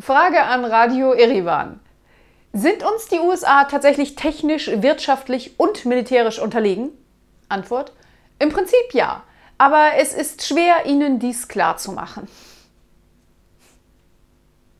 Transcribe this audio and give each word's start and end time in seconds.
Frage 0.00 0.42
an 0.42 0.64
Radio 0.64 1.12
Erivan. 1.12 1.80
Sind 2.52 2.82
uns 2.82 3.06
die 3.06 3.18
USA 3.18 3.64
tatsächlich 3.64 4.14
technisch, 4.14 4.70
wirtschaftlich 4.72 5.58
und 5.58 5.84
militärisch 5.84 6.38
unterlegen? 6.38 6.90
Antwort: 7.48 7.92
Im 8.38 8.50
Prinzip 8.50 8.92
ja, 8.92 9.22
aber 9.58 9.92
es 9.98 10.14
ist 10.14 10.46
schwer, 10.46 10.86
ihnen 10.86 11.18
dies 11.18 11.48
klarzumachen. 11.48 12.28